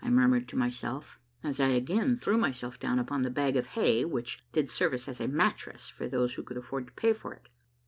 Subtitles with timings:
[0.03, 4.43] murmured to myself, as I again threw myself down upon the bag of hay which
[4.51, 7.49] did service as a mattress for those who could afford to pay for it.